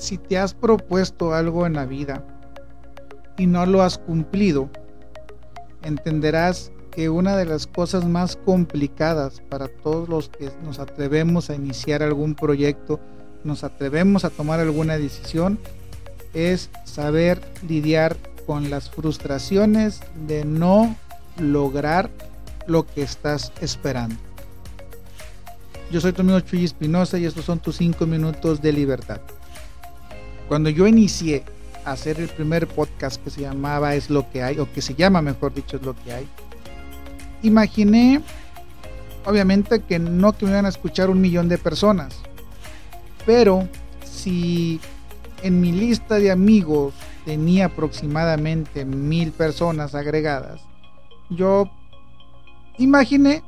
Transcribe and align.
si 0.00 0.16
te 0.16 0.38
has 0.38 0.54
propuesto 0.54 1.34
algo 1.34 1.66
en 1.66 1.74
la 1.74 1.84
vida 1.84 2.24
y 3.36 3.46
no 3.46 3.66
lo 3.66 3.82
has 3.82 3.98
cumplido, 3.98 4.70
entenderás 5.82 6.72
que 6.90 7.10
una 7.10 7.36
de 7.36 7.44
las 7.44 7.66
cosas 7.66 8.06
más 8.06 8.36
complicadas 8.36 9.42
para 9.48 9.68
todos 9.68 10.08
los 10.08 10.30
que 10.30 10.50
nos 10.64 10.78
atrevemos 10.78 11.50
a 11.50 11.54
iniciar 11.54 12.02
algún 12.02 12.34
proyecto, 12.34 12.98
nos 13.44 13.62
atrevemos 13.62 14.24
a 14.24 14.30
tomar 14.30 14.58
alguna 14.58 14.96
decisión, 14.96 15.58
es 16.32 16.70
saber 16.84 17.40
lidiar 17.68 18.16
con 18.46 18.70
las 18.70 18.90
frustraciones 18.90 20.00
de 20.26 20.44
no 20.44 20.96
lograr 21.38 22.10
lo 22.66 22.86
que 22.86 23.02
estás 23.02 23.52
esperando. 23.60 24.16
Yo 25.90 26.00
soy 26.00 26.12
tu 26.12 26.22
amigo 26.22 26.40
Chuy 26.40 26.64
Espinosa 26.64 27.18
y 27.18 27.26
estos 27.26 27.44
son 27.44 27.58
tus 27.58 27.76
5 27.76 28.06
minutos 28.06 28.62
de 28.62 28.72
libertad. 28.72 29.20
Cuando 30.50 30.68
yo 30.68 30.88
inicié 30.88 31.44
a 31.84 31.92
hacer 31.92 32.18
el 32.18 32.26
primer 32.28 32.66
podcast 32.66 33.22
que 33.22 33.30
se 33.30 33.42
llamaba 33.42 33.94
Es 33.94 34.10
lo 34.10 34.28
que 34.32 34.42
hay, 34.42 34.58
o 34.58 34.68
que 34.72 34.82
se 34.82 34.96
llama 34.96 35.22
mejor 35.22 35.54
dicho 35.54 35.76
Es 35.76 35.84
lo 35.84 35.94
que 35.94 36.12
hay, 36.12 36.26
imaginé, 37.44 38.20
obviamente, 39.24 39.78
que 39.84 40.00
no 40.00 40.32
que 40.32 40.46
me 40.46 40.50
iban 40.50 40.66
a 40.66 40.70
escuchar 40.70 41.08
un 41.08 41.20
millón 41.20 41.48
de 41.48 41.56
personas, 41.56 42.16
pero 43.24 43.68
si 44.02 44.80
en 45.44 45.60
mi 45.60 45.70
lista 45.70 46.16
de 46.16 46.32
amigos 46.32 46.94
tenía 47.24 47.66
aproximadamente 47.66 48.84
mil 48.84 49.30
personas 49.30 49.94
agregadas, 49.94 50.62
yo 51.28 51.70
imaginé 52.76 53.44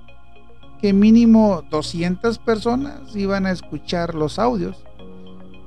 que 0.81 0.93
mínimo 0.93 1.65
200 1.69 2.39
personas 2.39 3.17
iban 3.17 3.47
a 3.47 3.51
escuchar 3.51 4.15
los 4.15 4.39
audios, 4.39 4.85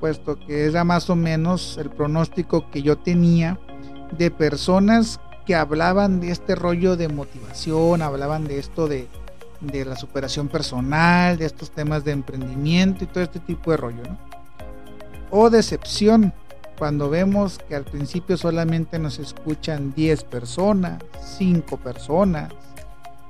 puesto 0.06 0.38
que 0.38 0.66
era 0.66 0.84
más 0.84 1.10
o 1.10 1.16
menos 1.16 1.80
el 1.80 1.90
pronóstico 1.90 2.70
que 2.70 2.84
yo 2.84 2.96
tenía 2.96 3.58
de 4.16 4.30
personas 4.30 5.20
que 5.48 5.56
hablaban 5.56 6.20
de 6.20 6.30
este 6.30 6.54
rollo 6.54 6.96
de 6.96 7.08
motivación, 7.08 8.04
hablaban 8.04 8.44
de 8.44 8.60
esto 8.60 8.88
de, 8.88 9.08
la 9.62 9.96
superación 9.96 10.48
personal, 10.48 11.40
de 11.40 11.48
estos 11.48 11.72
temas 11.72 12.04
de 12.04 12.12
emprendimiento 12.12 13.04
y 13.04 13.08
todo 13.08 13.24
este 13.24 13.40
tipo 13.40 13.72
de 13.72 13.78
rollo, 13.78 14.04
O 15.32 15.50
decepción, 15.50 16.32
cuando 16.78 17.10
vemos 17.10 17.58
que 17.68 17.76
al 17.76 17.86
principio 17.86 18.38
solamente 18.38 19.00
nos 19.00 19.18
escuchan 19.18 19.92
10 19.96 20.24
personas, 20.26 21.02
5 21.36 21.78
personas. 21.78 22.54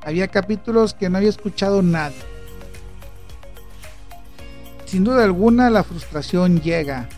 Había 0.03 0.27
capítulos 0.27 0.93
que 0.93 1.09
no 1.09 1.19
había 1.19 1.29
escuchado 1.29 1.81
nadie. 1.81 2.34
Sin 4.95 5.03
duda 5.03 5.25
alguna 5.25 5.69
la 5.69 5.83
frustración 5.83 6.61
llega, 6.61 7.09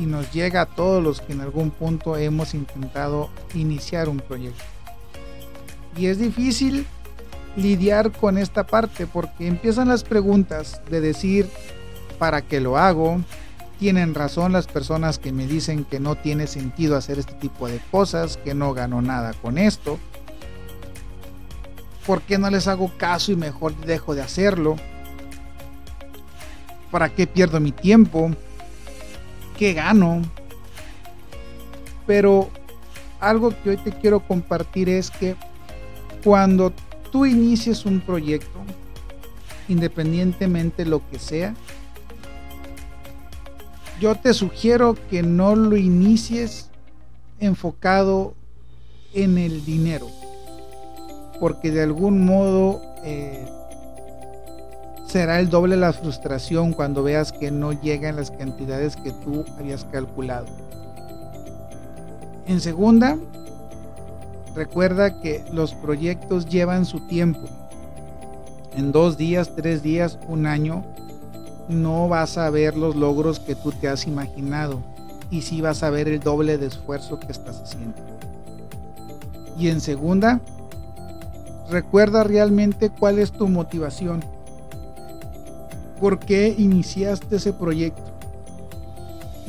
y 0.00 0.06
nos 0.06 0.32
llega 0.32 0.62
a 0.62 0.66
todos 0.66 1.00
los 1.00 1.20
que 1.20 1.32
en 1.32 1.40
algún 1.40 1.70
punto 1.70 2.16
hemos 2.16 2.54
intentado 2.54 3.30
iniciar 3.54 4.08
un 4.08 4.18
proyecto. 4.18 4.64
Y 5.96 6.06
es 6.06 6.18
difícil 6.18 6.88
lidiar 7.54 8.10
con 8.10 8.36
esta 8.36 8.66
parte 8.66 9.06
porque 9.06 9.46
empiezan 9.46 9.86
las 9.86 10.02
preguntas 10.02 10.82
de 10.90 11.00
decir, 11.00 11.48
¿para 12.18 12.42
qué 12.42 12.60
lo 12.60 12.76
hago? 12.76 13.20
Tienen 13.78 14.12
razón 14.12 14.50
las 14.50 14.66
personas 14.66 15.20
que 15.20 15.30
me 15.30 15.46
dicen 15.46 15.84
que 15.84 16.00
no 16.00 16.16
tiene 16.16 16.48
sentido 16.48 16.96
hacer 16.96 17.20
este 17.20 17.34
tipo 17.34 17.68
de 17.68 17.80
cosas, 17.92 18.38
que 18.38 18.54
no 18.54 18.74
gano 18.74 19.00
nada 19.02 19.34
con 19.34 19.56
esto. 19.56 20.00
¿Por 22.04 22.22
qué 22.22 22.38
no 22.38 22.50
les 22.50 22.66
hago 22.66 22.90
caso 22.98 23.30
y 23.30 23.36
mejor 23.36 23.76
dejo 23.86 24.16
de 24.16 24.22
hacerlo? 24.22 24.74
¿Para 26.90 27.08
qué 27.08 27.26
pierdo 27.26 27.60
mi 27.60 27.72
tiempo? 27.72 28.30
qué 29.58 29.74
gano. 29.74 30.22
Pero 32.06 32.48
algo 33.20 33.52
que 33.62 33.70
hoy 33.70 33.76
te 33.76 33.92
quiero 33.92 34.20
compartir 34.20 34.88
es 34.88 35.10
que 35.10 35.34
cuando 36.24 36.72
tú 37.10 37.26
inicies 37.26 37.84
un 37.84 38.00
proyecto, 38.00 38.58
independientemente 39.68 40.86
lo 40.86 41.06
que 41.10 41.18
sea, 41.18 41.54
yo 44.00 44.14
te 44.14 44.32
sugiero 44.32 44.96
que 45.10 45.22
no 45.22 45.56
lo 45.56 45.76
inicies 45.76 46.70
enfocado 47.40 48.34
en 49.12 49.38
el 49.38 49.64
dinero, 49.64 50.08
porque 51.40 51.70
de 51.70 51.82
algún 51.82 52.24
modo 52.24 52.80
eh, 53.04 53.44
será 55.08 55.40
el 55.40 55.48
doble 55.48 55.76
la 55.78 55.94
frustración 55.94 56.74
cuando 56.74 57.02
veas 57.02 57.32
que 57.32 57.50
no 57.50 57.72
llegan 57.72 58.16
las 58.16 58.30
cantidades 58.30 58.94
que 58.94 59.10
tú 59.10 59.46
habías 59.58 59.84
calculado. 59.84 60.46
En 62.46 62.60
segunda, 62.60 63.16
recuerda 64.54 65.18
que 65.20 65.42
los 65.50 65.72
proyectos 65.72 66.46
llevan 66.46 66.84
su 66.84 67.00
tiempo. 67.06 67.40
En 68.76 68.92
dos 68.92 69.16
días, 69.16 69.50
tres 69.56 69.82
días, 69.82 70.18
un 70.28 70.46
año, 70.46 70.84
no 71.70 72.06
vas 72.08 72.36
a 72.36 72.50
ver 72.50 72.76
los 72.76 72.94
logros 72.94 73.40
que 73.40 73.54
tú 73.54 73.72
te 73.72 73.88
has 73.88 74.06
imaginado 74.06 74.82
y 75.30 75.40
sí 75.40 75.62
vas 75.62 75.82
a 75.82 75.90
ver 75.90 76.08
el 76.08 76.20
doble 76.20 76.58
de 76.58 76.66
esfuerzo 76.66 77.18
que 77.18 77.32
estás 77.32 77.62
haciendo. 77.62 77.96
Y 79.58 79.68
en 79.68 79.80
segunda, 79.80 80.40
recuerda 81.70 82.24
realmente 82.24 82.90
cuál 82.90 83.18
es 83.18 83.32
tu 83.32 83.48
motivación 83.48 84.22
por 85.98 86.18
qué 86.18 86.54
iniciaste 86.56 87.36
ese 87.36 87.52
proyecto. 87.52 88.02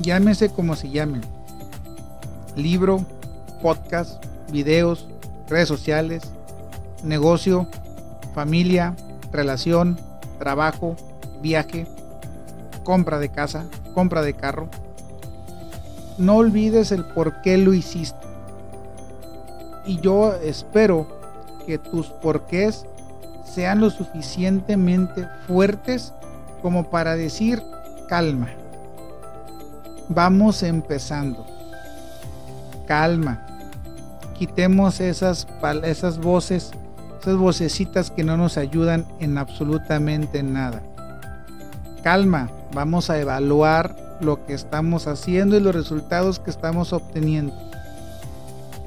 Llámese 0.01 0.49
como 0.49 0.75
se 0.75 0.89
llame. 0.89 1.21
Libro, 2.55 3.05
podcast, 3.61 4.23
videos, 4.51 5.07
redes 5.47 5.67
sociales, 5.67 6.23
negocio, 7.03 7.67
familia, 8.33 8.95
relación, 9.31 9.99
trabajo, 10.37 10.95
viaje, 11.41 11.85
compra 12.83 13.19
de 13.19 13.29
casa, 13.29 13.65
compra 13.93 14.21
de 14.21 14.33
carro. 14.33 14.69
No 16.17 16.37
olvides 16.37 16.91
el 16.91 17.05
por 17.05 17.41
qué 17.41 17.57
lo 17.57 17.73
hiciste. 17.73 18.17
Y 19.85 19.99
yo 20.01 20.33
espero 20.35 21.07
que 21.65 21.77
tus 21.77 22.07
porqués 22.07 22.85
sean 23.43 23.79
lo 23.79 23.89
suficientemente 23.89 25.27
fuertes 25.47 26.13
como 26.61 26.89
para 26.89 27.15
decir 27.15 27.61
calma. 28.07 28.49
Vamos 30.09 30.63
empezando. 30.63 31.45
Calma. 32.87 33.45
Quitemos 34.33 34.99
esas, 34.99 35.47
esas 35.83 36.17
voces, 36.17 36.71
esas 37.21 37.35
vocecitas 37.35 38.09
que 38.09 38.23
no 38.23 38.35
nos 38.35 38.57
ayudan 38.57 39.05
en 39.19 39.37
absolutamente 39.37 40.41
nada. 40.41 40.81
Calma. 42.03 42.49
Vamos 42.73 43.09
a 43.09 43.19
evaluar 43.19 43.95
lo 44.21 44.45
que 44.45 44.53
estamos 44.53 45.07
haciendo 45.07 45.57
y 45.57 45.59
los 45.59 45.75
resultados 45.75 46.39
que 46.39 46.49
estamos 46.49 46.93
obteniendo. 46.93 47.53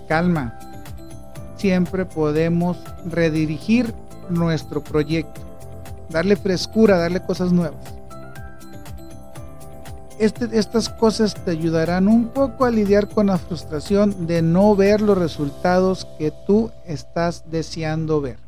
Calma. 0.08 0.58
Siempre 1.56 2.04
podemos 2.04 2.78
redirigir 3.04 3.94
nuestro 4.28 4.82
proyecto 4.82 5.51
darle 6.12 6.36
frescura, 6.36 6.98
darle 6.98 7.22
cosas 7.22 7.52
nuevas. 7.52 7.80
Este, 10.18 10.48
estas 10.56 10.88
cosas 10.88 11.34
te 11.34 11.50
ayudarán 11.50 12.06
un 12.06 12.28
poco 12.28 12.64
a 12.64 12.70
lidiar 12.70 13.08
con 13.08 13.26
la 13.26 13.38
frustración 13.38 14.26
de 14.26 14.40
no 14.40 14.76
ver 14.76 15.00
los 15.00 15.18
resultados 15.18 16.06
que 16.18 16.32
tú 16.46 16.70
estás 16.86 17.50
deseando 17.50 18.20
ver. 18.20 18.38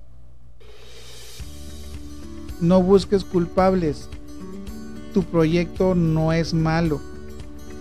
No 2.60 2.82
busques 2.82 3.24
culpables. 3.24 4.08
Tu 5.12 5.24
proyecto 5.24 5.94
no 5.94 6.32
es 6.32 6.54
malo. 6.54 7.00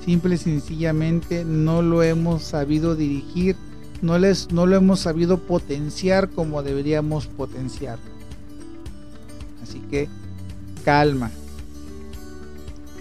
Simple 0.06 0.36
y 0.36 0.38
sencillamente 0.38 1.46
no 1.46 1.82
lo 1.82 2.04
hemos 2.04 2.44
sabido 2.44 2.96
dirigir, 2.96 3.56
no, 4.02 4.18
no 4.18 4.66
lo 4.66 4.76
hemos 4.76 5.00
sabido 5.02 5.38
potenciar 5.38 6.30
como 6.30 6.64
deberíamos 6.64 7.28
potenciarlo. 7.28 8.13
Así 9.74 9.82
que 9.90 10.08
calma. 10.86 11.32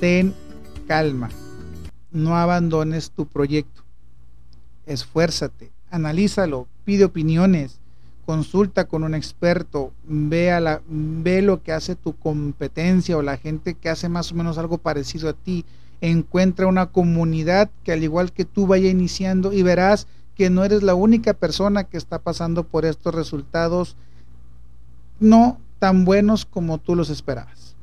Ten 0.01 0.33
calma. 0.89 1.29
No 2.11 2.35
abandones 2.35 3.11
tu 3.11 3.27
proyecto. 3.27 3.83
Esfuérzate, 4.87 5.71
analízalo, 5.91 6.67
pide 6.87 7.05
opiniones, 7.05 7.79
consulta 8.25 8.87
con 8.87 9.05
un 9.05 9.15
experto, 9.15 9.93
ve, 10.05 10.59
la, 10.63 10.81
ve 10.89 11.43
lo 11.43 11.63
que 11.63 11.73
hace 11.73 11.95
tu 11.95 12.17
competencia 12.17 13.19
o 13.19 13.23
la 13.23 13.37
gente 13.37 13.75
que 13.75 13.91
hace 13.91 14.09
más 14.09 14.33
o 14.33 14.35
menos 14.35 14.57
algo 14.57 14.79
parecido 14.79 15.29
a 15.29 15.35
ti. 15.35 15.67
Encuentra 16.01 16.67
una 16.67 16.87
comunidad 16.87 17.71
que 17.85 17.93
al 17.93 18.03
igual 18.03 18.33
que 18.33 18.47
tú 18.47 18.67
vaya 18.67 18.89
iniciando 18.89 19.53
y 19.53 19.63
verás 19.63 20.07
que 20.37 20.49
no 20.49 20.65
eres 20.65 20.83
la 20.83 20.95
única 20.95 21.35
persona 21.35 21.85
que 21.85 21.99
está 21.99 22.19
pasando 22.19 22.65
por 22.65 22.87
estos 22.87 23.15
resultados. 23.15 23.95
No 25.21 25.59
tan 25.83 26.05
buenos 26.05 26.45
como 26.47 26.79
tú 26.79 26.95
los 26.95 27.11
esperabas. 27.11 27.75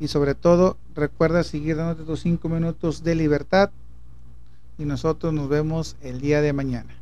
y 0.00 0.08
sobre 0.08 0.34
todo 0.34 0.76
recuerda 0.92 1.44
seguir 1.44 1.76
dándote 1.76 2.02
tus 2.02 2.22
cinco 2.22 2.48
minutos 2.48 3.04
de 3.04 3.14
libertad 3.14 3.70
y 4.76 4.84
nosotros 4.84 5.32
nos 5.32 5.48
vemos 5.48 5.94
el 6.02 6.20
día 6.20 6.40
de 6.40 6.52
mañana. 6.52 6.92